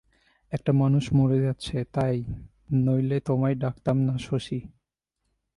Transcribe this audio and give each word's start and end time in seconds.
একটা 0.51 0.71
মানুষ 0.73 1.13
মরে 1.13 1.41
যাচ্ছে, 1.41 1.83
তাই, 1.93 2.23
নইলে 2.73 3.19
তোমায় 3.19 3.55
ডাকতাম 3.55 3.97
না 3.97 4.17
শশী। 4.17 4.61